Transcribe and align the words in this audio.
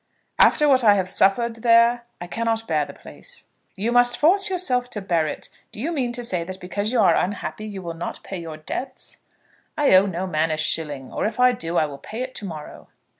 "After 0.39 0.67
what 0.67 0.83
I 0.83 0.95
have 0.95 1.11
suffered 1.11 1.57
there 1.57 2.05
I 2.19 2.25
cannot 2.25 2.67
bear 2.67 2.85
the 2.87 2.91
place." 2.93 3.49
"You 3.75 3.91
must 3.91 4.17
force 4.17 4.49
yourself 4.49 4.89
to 4.89 4.99
bear 4.99 5.27
it. 5.27 5.49
Do 5.71 5.79
you 5.79 5.91
mean 5.91 6.11
to 6.13 6.23
say 6.23 6.43
that 6.43 6.59
because 6.59 6.91
you 6.91 6.99
are 6.99 7.15
unhappy 7.15 7.67
you 7.67 7.83
will 7.83 7.93
not 7.93 8.23
pay 8.23 8.39
your 8.41 8.57
debts?" 8.57 9.19
"I 9.77 9.93
owe 9.93 10.07
no 10.07 10.25
man 10.25 10.49
a 10.49 10.57
shilling; 10.57 11.13
or, 11.13 11.27
if 11.27 11.39
I 11.39 11.51
do, 11.51 11.77
I 11.77 11.85
will 11.85 11.99
pay 11.99 12.23
it 12.23 12.33
to 12.33 12.45
morrow." 12.45 12.87